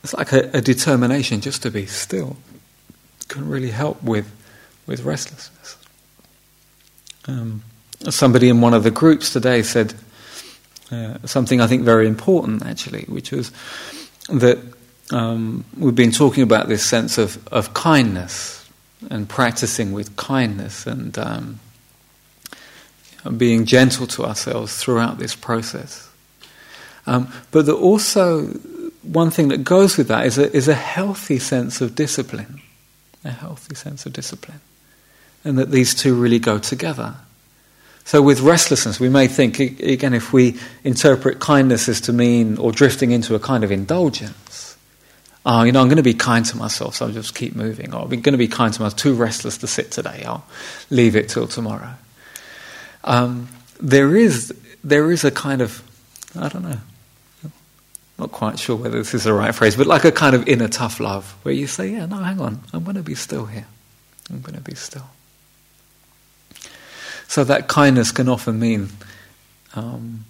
[0.03, 2.37] it's like a, a determination just to be still.
[3.29, 4.31] Can really help with
[4.87, 5.77] with restlessness.
[7.27, 7.63] Um,
[8.11, 9.95] somebody in one of the groups today said
[10.91, 13.53] uh, something I think very important, actually, which was
[14.29, 14.59] that
[15.11, 18.69] um, we've been talking about this sense of, of kindness
[19.11, 21.61] and practicing with kindness and um,
[23.37, 26.09] being gentle to ourselves throughout this process.
[27.07, 28.47] Um, but that also,
[29.03, 32.61] one thing that goes with that is a, is a healthy sense of discipline.
[33.25, 34.61] A healthy sense of discipline
[35.45, 37.15] and that these two really go together.
[38.05, 42.73] So, with restlessness, we may think, again, if we interpret kindness as to mean or
[42.73, 44.77] drifting into a kind of indulgence,
[45.47, 47.95] oh, you know, I'm going to be kind to myself, so I'll just keep moving.
[47.95, 50.45] Or I'm going to be kind to myself, too restless to sit today, I'll
[50.91, 51.95] leave it till tomorrow.
[53.05, 53.49] Um,
[53.81, 55.83] there, is, there is a kind of,
[56.39, 56.79] I don't know,
[58.19, 60.69] not quite sure whether this is the right phrase, but like a kind of inner
[60.69, 63.67] tough love, where you say, yeah, no, hang on, I'm going to be still here.
[64.31, 65.09] I'm going to be still.
[67.33, 68.91] So that kindness can often mean
[69.75, 70.27] um,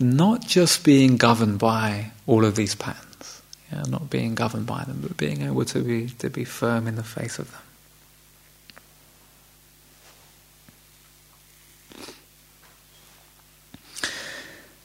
[0.00, 5.00] not just being governed by all of these patterns, yeah, not being governed by them,
[5.02, 7.60] but being able to be to be firm in the face of them.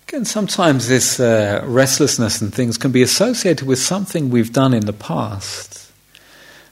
[0.10, 4.86] Again, sometimes this uh, restlessness and things can be associated with something we've done in
[4.86, 5.94] the past.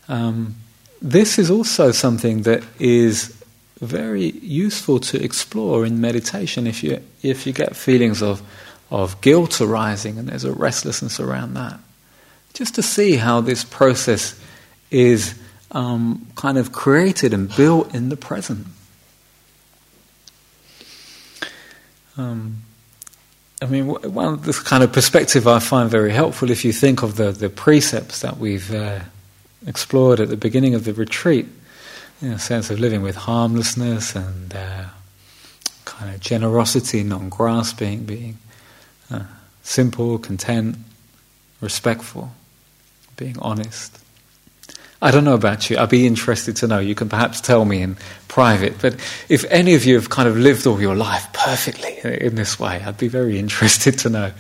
[0.10, 0.58] Um,
[1.02, 3.39] this is also something that is
[3.82, 8.42] very useful to explore in meditation if you if you get feelings of
[8.92, 11.80] of guilt arising and there's a restlessness around that.
[12.54, 14.40] Just to see how this process
[14.92, 15.36] is
[15.72, 18.68] um, kind of created and built in the present.
[22.18, 22.64] Um,
[23.62, 27.16] I mean, one this kind of perspective I find very helpful if you think of
[27.16, 29.00] the, the precepts that we've uh,
[29.68, 31.46] explored at the beginning of the retreat,
[32.22, 34.86] you know, sense of living with harmlessness and uh,
[35.86, 38.38] kind of generosity, non-grasping, being
[39.10, 39.24] uh,
[39.64, 40.78] simple, content,
[41.62, 42.32] respectful,
[43.18, 44.00] being honest.
[45.02, 45.78] I don't know about you.
[45.78, 46.80] I'd be interested to know.
[46.80, 47.96] You can perhaps tell me in
[48.28, 48.82] private.
[48.82, 48.96] But
[49.30, 52.82] if any of you have kind of lived all your life perfectly in this way,
[52.84, 54.32] I'd be very interested to know.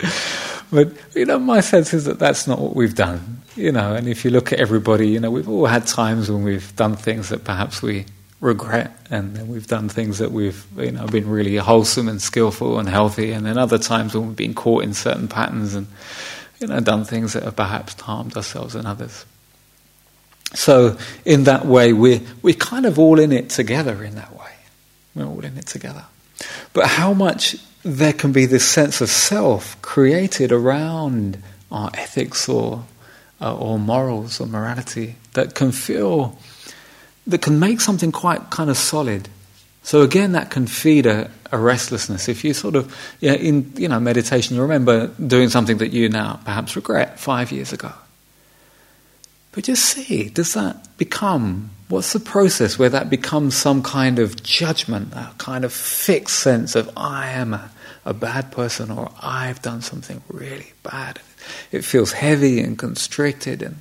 [0.69, 3.38] But, you know, my sense is that that's not what we've done.
[3.59, 6.43] You know, and if you look at everybody, you know, we've all had times when
[6.43, 8.05] we've done things that perhaps we
[8.39, 12.79] regret, and then we've done things that we've, you know, been really wholesome and skillful
[12.79, 15.87] and healthy, and then other times when we've been caught in certain patterns and,
[16.61, 19.25] you know, done things that have perhaps harmed ourselves and others.
[20.53, 24.53] So, in that way, we're, we're kind of all in it together in that way.
[25.15, 26.05] We're all in it together.
[26.71, 32.85] But how much there can be this sense of self created around our ethics or,
[33.41, 36.37] uh, or morals or morality that can feel,
[37.27, 39.29] that can make something quite kind of solid.
[39.83, 42.27] So again, that can feed a, a restlessness.
[42.27, 46.39] If you sort of, in you know meditation, you remember doing something that you now
[46.45, 47.93] perhaps regret five years ago
[49.51, 54.43] but just see, does that become, what's the process where that becomes some kind of
[54.43, 57.71] judgment, a kind of fixed sense of I am a,
[58.09, 61.19] a bad person or I've done something really bad?
[61.71, 63.77] It feels heavy and constricted and,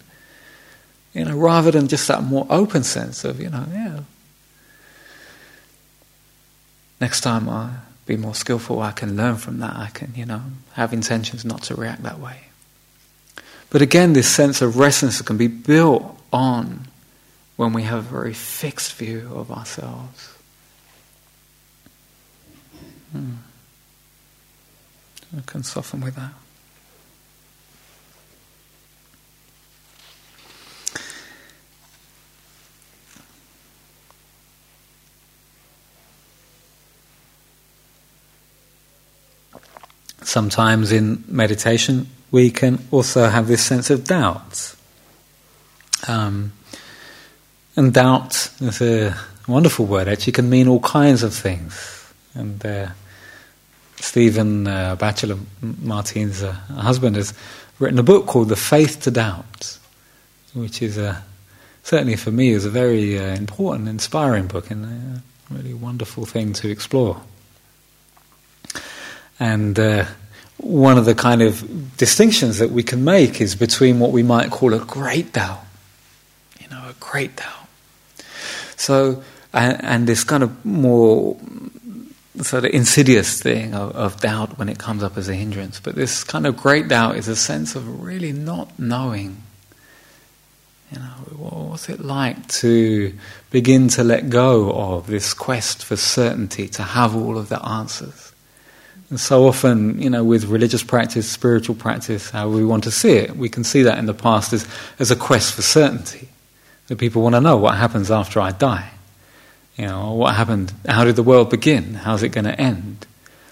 [1.14, 4.00] you know, rather than just that more open sense of, you know, yeah,
[7.00, 7.72] next time I'll
[8.06, 10.42] be more skillful, I can learn from that, I can, you know,
[10.74, 12.40] have intentions not to react that way.
[13.70, 16.88] But again, this sense of restlessness can be built on
[17.56, 20.34] when we have a very fixed view of ourselves.
[23.12, 23.32] Hmm.
[25.36, 26.32] I can soften with that.
[40.22, 44.74] Sometimes in meditation, we can also have this sense of doubt.
[46.06, 46.52] Um,
[47.76, 49.16] and doubt is a
[49.46, 52.12] wonderful word, actually, can mean all kinds of things.
[52.34, 52.88] And uh,
[54.01, 57.34] Stephen uh, Batchelor Martine's uh, husband has
[57.78, 59.78] written a book called The Faith to Doubt,
[60.55, 61.22] which is a,
[61.82, 66.53] certainly for me is a very uh, important, inspiring book and a really wonderful thing
[66.55, 67.20] to explore.
[69.40, 70.07] And uh,
[70.59, 74.51] one of the kind of distinctions that we can make is between what we might
[74.51, 75.64] call a great doubt,
[76.61, 77.68] you know, a great doubt.
[78.76, 79.22] So,
[79.53, 81.36] and, and this kind of more
[82.45, 85.80] sort of insidious thing of, of, doubt when it comes up as a hindrance.
[85.80, 89.43] But this kind of great doubt is a sense of really not knowing.
[90.93, 93.12] You know, what's it like to
[93.51, 98.32] begin to let go of this quest for certainty, to have all of the answers?
[99.11, 103.12] And so often, you know, with religious practice, spiritual practice, how we want to see
[103.12, 104.66] it, we can see that in the past as,
[104.99, 106.28] as a quest for certainty.
[106.89, 108.91] That people want to know what happens after I die.
[109.78, 110.72] You know, what happened?
[110.86, 111.94] How did the world begin?
[111.94, 113.06] How's it going to end?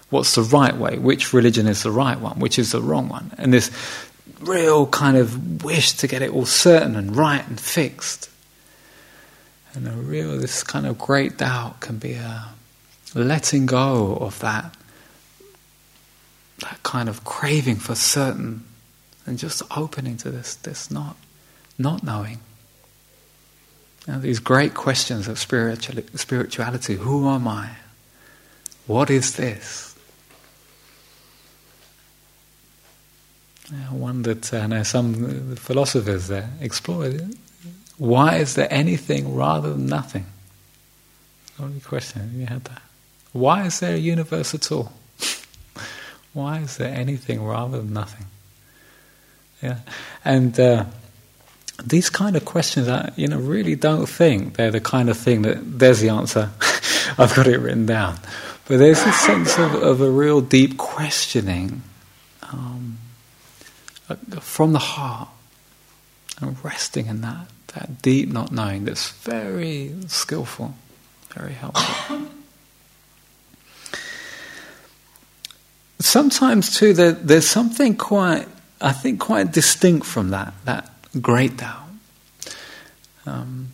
[0.09, 0.97] What's the right way?
[0.97, 2.39] Which religion is the right one?
[2.39, 3.31] Which is the wrong one?
[3.37, 3.71] And this
[4.41, 8.29] real kind of wish to get it all certain and right and fixed.
[9.73, 12.45] And a real, this kind of great doubt can be a
[13.15, 14.75] letting go of that
[16.59, 18.63] that kind of craving for certain
[19.25, 21.15] and just opening to this, this not,
[21.77, 22.39] not knowing.
[24.07, 27.71] These great questions of spirituality who am I?
[28.87, 29.87] What is this?
[33.73, 37.21] I wondered, uh, I know some uh, philosophers there explore it.
[37.97, 40.25] Why is there anything rather than nothing?
[41.59, 42.81] Only question, you had that.
[43.33, 44.93] Why is there a universe at all?
[46.33, 48.27] Why is there anything rather than nothing?
[49.61, 49.79] Yeah,
[50.23, 50.85] and uh,
[51.83, 55.43] these kind of questions, I you know really don't think they're the kind of thing
[55.43, 56.51] that there's the answer.
[57.17, 58.19] I've got it written down,
[58.67, 61.83] but there's a sense of, of a real deep questioning
[62.43, 62.97] um,
[64.39, 65.29] from the heart
[66.39, 70.73] and resting in that that deep not knowing that's very skillful,
[71.33, 72.21] very helpful.
[75.99, 78.47] Sometimes too, there, there's something quite,
[78.79, 81.83] I think, quite distinct from that that great doubt.
[83.25, 83.69] Um,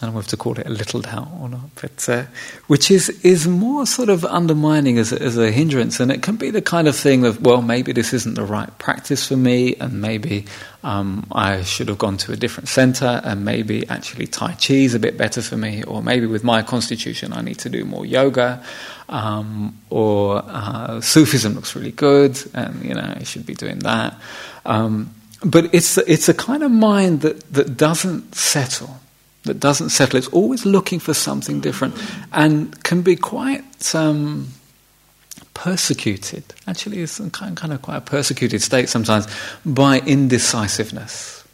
[0.00, 2.24] I don't know if to call it a little doubt or not, but uh,
[2.68, 6.36] which is is more sort of undermining as a, as a hindrance, and it can
[6.36, 9.76] be the kind of thing of well, maybe this isn't the right practice for me,
[9.76, 10.46] and maybe
[10.82, 14.94] um, I should have gone to a different center, and maybe actually Tai Chi is
[14.94, 18.06] a bit better for me, or maybe with my constitution I need to do more
[18.06, 18.64] yoga,
[19.10, 24.18] um, or uh, Sufism looks really good, and you know I should be doing that.
[24.64, 25.14] Um,
[25.44, 29.00] but it's it's a kind of mind that that doesn't settle
[29.44, 30.18] that doesn't settle.
[30.18, 31.94] It's always looking for something different
[32.32, 34.48] and can be quite um,
[35.54, 36.44] persecuted.
[36.66, 39.26] Actually, it's kind, kind of quite a persecuted state sometimes
[39.64, 41.44] by indecisiveness.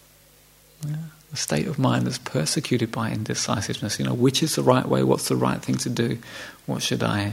[0.87, 0.97] Yeah.
[1.33, 3.99] A state of mind that's persecuted by indecisiveness.
[3.99, 5.03] You know, which is the right way?
[5.03, 6.19] What's the right thing to do?
[6.67, 7.33] What should I,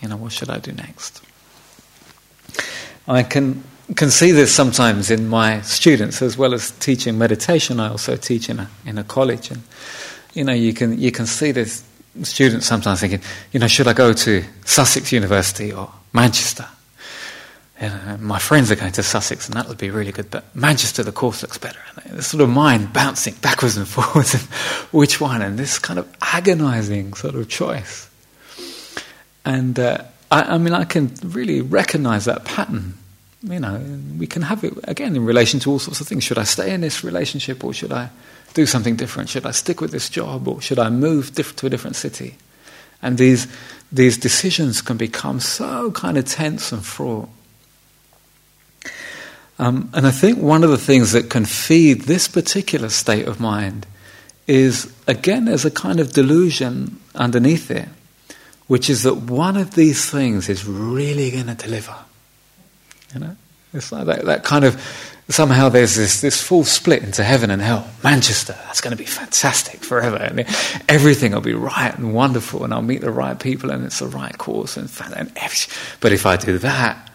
[0.00, 1.22] you know, what should I do next?
[3.06, 3.64] I can
[3.94, 7.80] can see this sometimes in my students as well as teaching meditation.
[7.80, 9.62] I also teach in a in a college, and
[10.34, 11.82] you know you can you can see this
[12.22, 13.22] students sometimes thinking,
[13.52, 16.66] you know, should I go to Sussex University or Manchester?
[17.80, 20.30] You know, my friends are going to Sussex, and that would be really good.
[20.30, 21.78] But Manchester, the course looks better.
[22.04, 24.42] And the sort of mind bouncing backwards and forwards, and
[24.92, 25.42] which one?
[25.42, 28.10] And this kind of agonizing sort of choice.
[29.44, 32.97] And uh, I, I mean, I can really recognize that pattern
[33.42, 33.80] you know,
[34.18, 36.24] we can have it again in relation to all sorts of things.
[36.24, 38.10] Should I stay in this relationship or should I
[38.54, 39.28] do something different?
[39.28, 42.36] Should I stick with this job or should I move diff- to a different city?
[43.00, 43.46] And these,
[43.92, 47.28] these decisions can become so kind of tense and fraught.
[49.60, 53.40] Um, and I think one of the things that can feed this particular state of
[53.40, 53.86] mind
[54.46, 57.88] is, again, there's a kind of delusion underneath it,
[58.66, 61.94] which is that one of these things is really going to deliver.
[63.14, 63.36] You know,
[63.72, 64.80] it's like that, that kind of
[65.28, 67.88] somehow there's this, this full split into heaven and hell.
[68.02, 70.16] Manchester, that's going to be fantastic forever.
[70.16, 70.40] And
[70.88, 74.06] everything will be right and wonderful, and I'll meet the right people, and it's the
[74.08, 74.76] right course.
[74.76, 75.32] And, and
[76.00, 77.10] but if I do that,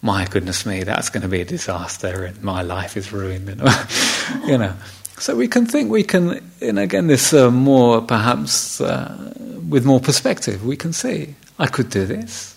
[0.00, 3.48] my goodness me, that's going to be a disaster, and my life is ruined.
[4.44, 4.74] you know.
[5.18, 9.34] So we can think we can, and again, this uh, more perhaps uh,
[9.68, 12.56] with more perspective, we can see I could do this.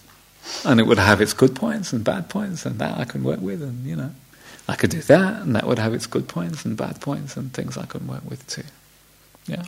[0.65, 3.41] And it would have its good points and bad points, and that I can work
[3.41, 4.11] with, and you know,
[4.67, 7.53] I could do that, and that would have its good points and bad points, and
[7.53, 8.63] things I can work with too.
[9.47, 9.63] Yeah.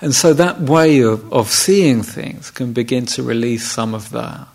[0.00, 4.46] And so that way of, of seeing things can begin to release some of the,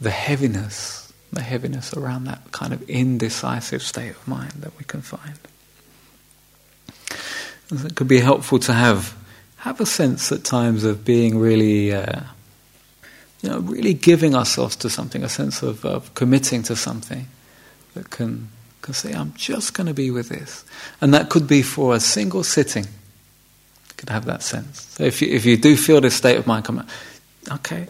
[0.00, 5.02] the heaviness, the heaviness around that kind of indecisive state of mind that we can
[5.02, 5.38] find.
[7.70, 9.16] And it could be helpful to have
[9.56, 12.20] have a sense at times of being really uh,
[13.42, 17.26] you know, really giving ourselves to something, a sense of, of committing to something
[17.94, 18.48] that can,
[18.82, 20.64] can say, I'm just going to be with this.
[21.00, 22.84] And that could be for a single sitting.
[22.84, 24.82] You could have that sense.
[24.82, 26.86] So if you, if you do feel this state of mind come out,
[27.50, 27.86] okay,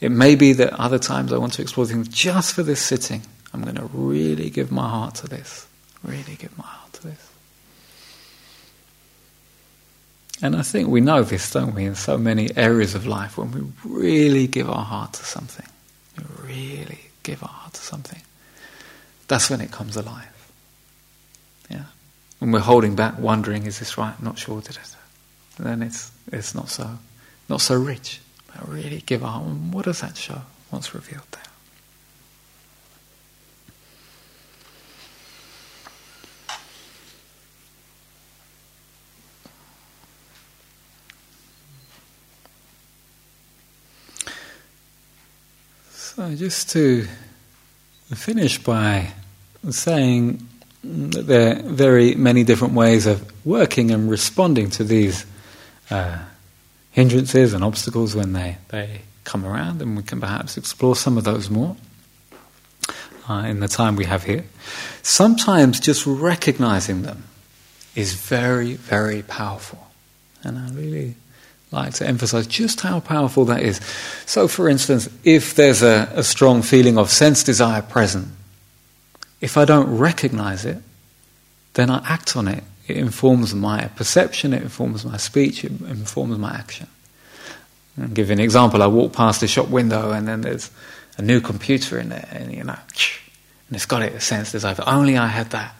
[0.00, 3.22] it may be that other times I want to explore things just for this sitting.
[3.54, 5.66] I'm going to really give my heart to this.
[6.02, 7.32] Really give my heart to this.
[10.42, 13.52] And I think we know this, don't we, in so many areas of life when
[13.52, 15.66] we really give our heart to something.
[16.18, 18.20] We really give our heart to something.
[19.28, 20.28] That's when it comes alive.
[21.70, 21.84] Yeah.
[22.40, 24.20] When we're holding back, wondering, is this right?
[24.20, 24.96] Not sure, did it?
[25.58, 26.98] Then it's it's not so
[27.48, 28.20] not so rich.
[28.48, 29.40] But really give our.
[29.40, 30.42] What does that show?
[30.70, 31.51] What's revealed there?
[46.22, 47.08] So, just to
[48.14, 49.12] finish by
[49.68, 50.46] saying
[50.84, 55.26] that there are very many different ways of working and responding to these
[55.90, 56.20] uh,
[56.92, 61.24] hindrances and obstacles when they, they come around, and we can perhaps explore some of
[61.24, 61.74] those more
[63.28, 64.44] uh, in the time we have here.
[65.02, 67.24] Sometimes just recognizing them
[67.96, 69.88] is very, very powerful.
[70.44, 71.16] And I really
[71.72, 73.80] like to emphasize just how powerful that is.
[74.26, 78.28] So, for instance, if there's a, a, strong feeling of sense desire present,
[79.40, 80.78] if I don't recognize it,
[81.74, 82.62] then I act on it.
[82.86, 86.88] It informs my perception, it informs my speech, it informs my action.
[88.00, 88.82] I'll give you an example.
[88.82, 90.70] I walk past a shop window and then there's
[91.18, 94.72] a new computer in there, and you know, and it's got it, a sense desire.
[94.72, 95.74] If only I had that.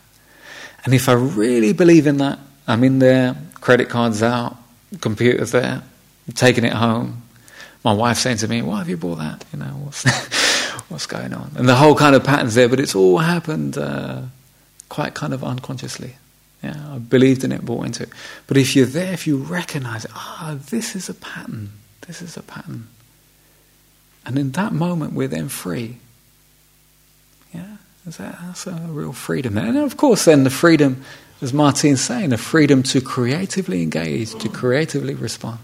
[0.85, 4.57] And if I really believe in that, I'm in there, credit cards out,
[5.01, 5.83] computers there,
[6.35, 7.23] taking it home.
[7.85, 9.45] My wife saying to me, "Why have you bought that?
[9.53, 10.05] You know, what's
[10.89, 14.23] what's going on?" And the whole kind of patterns there, but it's all happened uh,
[14.89, 16.17] quite kind of unconsciously.
[16.63, 18.11] Yeah, I believed in it, bought into it.
[18.47, 21.73] But if you're there, if you recognize, ah, this is a pattern.
[22.07, 22.87] This is a pattern.
[24.25, 25.97] And in that moment, we're then free.
[27.53, 27.77] Yeah,
[28.07, 29.59] that, that's a real freedom.
[29.59, 31.05] And of course, then the freedom,
[31.43, 35.59] as Martine's saying, the freedom to creatively engage, to creatively respond.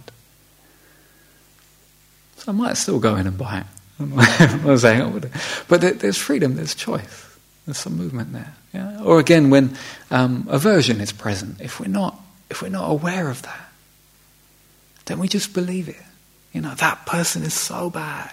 [2.36, 3.66] So I might still go in and buy it.
[4.00, 5.24] I'm saying,
[5.68, 8.54] but there's freedom, there's choice, there's some movement there.
[8.72, 9.02] Yeah?
[9.02, 9.76] Or again, when
[10.10, 12.20] um, aversion is present, if we're not,
[12.50, 13.68] if we're not aware of that,
[15.06, 16.02] then we just believe it.
[16.52, 18.32] You know, that person is so bad.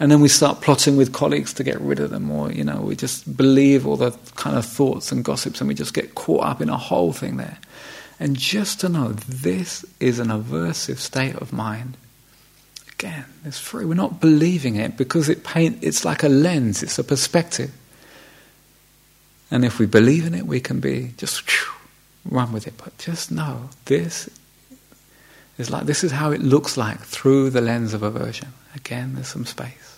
[0.00, 2.80] And then we start plotting with colleagues to get rid of them, or, you know,
[2.80, 6.42] we just believe all the kind of thoughts and gossips and we just get caught
[6.42, 7.58] up in a whole thing there.
[8.18, 11.98] And just to know this is an aversive state of mind.
[12.92, 13.84] Again, it's free.
[13.84, 17.70] We're not believing it because it paint, it's like a lens, it's a perspective.
[19.50, 21.42] And if we believe in it, we can be just
[22.24, 22.74] run with it.
[22.82, 24.30] But just know this
[25.58, 28.48] is like this is how it looks like through the lens of aversion.
[28.74, 29.89] Again, there's some space.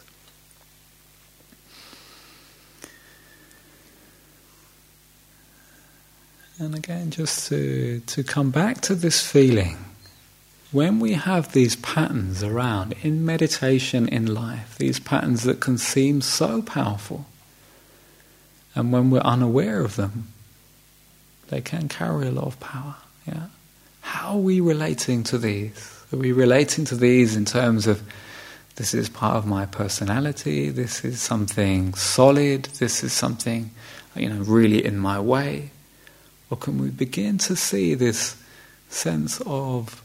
[6.59, 9.78] And again, just to, to come back to this feeling.
[10.70, 16.20] When we have these patterns around in meditation, in life, these patterns that can seem
[16.22, 17.26] so powerful,
[18.74, 20.28] and when we're unaware of them,
[21.48, 22.96] they can carry a lot of power.
[23.26, 23.48] Yeah?
[24.00, 26.05] How are we relating to these?
[26.12, 28.03] Are we relating to these in terms of
[28.76, 33.70] this is part of my personality, this is something solid, this is something
[34.16, 35.70] you know really in my way?
[36.53, 38.36] Or can we begin to see this
[38.90, 40.03] sense of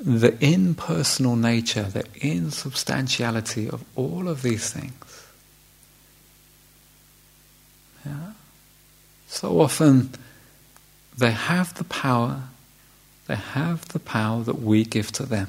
[0.00, 5.26] the impersonal nature, the insubstantiality of all of these things?
[8.06, 8.34] Yeah?
[9.26, 10.10] So often
[11.18, 12.42] they have the power,
[13.26, 15.48] they have the power that we give to them.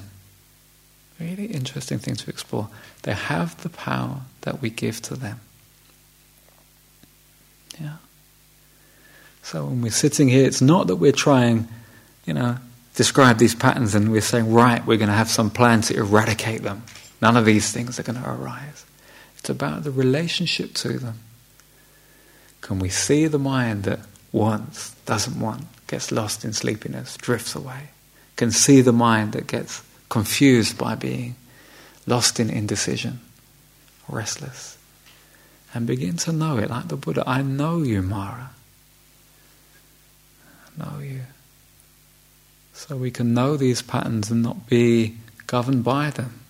[1.20, 2.68] Really interesting thing to explore.
[3.04, 5.38] They have the power that we give to them.
[7.80, 7.98] Yeah.
[9.44, 11.68] So when we're sitting here, it's not that we're trying,
[12.24, 12.56] you know,
[12.94, 16.62] describe these patterns and we're saying, right, we're going to have some plan to eradicate
[16.62, 16.82] them.
[17.20, 18.86] None of these things are going to arise.
[19.36, 21.18] It's about the relationship to them.
[22.62, 24.00] Can we see the mind that
[24.32, 27.90] wants, doesn't want, gets lost in sleepiness, drifts away?
[28.36, 31.34] Can see the mind that gets confused by being
[32.06, 33.20] lost in indecision,
[34.08, 34.78] restless?
[35.74, 37.24] And begin to know it like the Buddha.
[37.26, 38.53] I know you, Mara
[40.78, 41.20] know you.
[42.72, 45.16] So we can know these patterns and not be
[45.46, 46.40] governed by them.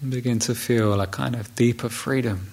[0.00, 2.50] And begin to feel a kind of deeper freedom.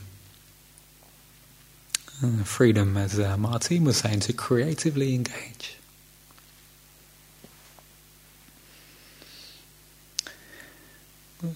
[2.22, 5.78] And freedom, as uh, Martine was saying, to creatively engage.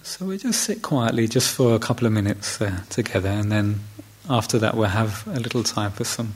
[0.03, 3.81] So we just sit quietly just for a couple of minutes uh, together, and then
[4.29, 6.35] after that we'll have a little time for some